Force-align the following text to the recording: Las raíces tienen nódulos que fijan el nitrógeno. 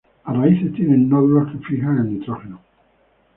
Las 0.25 0.35
raíces 0.35 0.73
tienen 0.73 1.07
nódulos 1.07 1.51
que 1.51 1.59
fijan 1.59 1.99
el 2.07 2.17
nitrógeno. 2.17 2.59